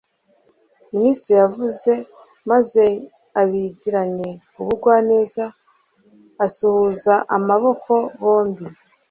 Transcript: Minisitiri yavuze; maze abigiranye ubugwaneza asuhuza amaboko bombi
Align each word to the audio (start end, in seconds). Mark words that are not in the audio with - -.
Minisitiri 0.93 1.33
yavuze; 1.43 1.91
maze 2.49 2.83
abigiranye 3.41 4.29
ubugwaneza 4.59 5.43
asuhuza 6.45 7.13
amaboko 7.35 7.93
bombi 8.21 8.65